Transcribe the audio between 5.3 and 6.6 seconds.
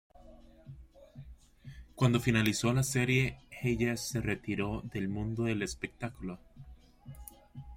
del espectáculo.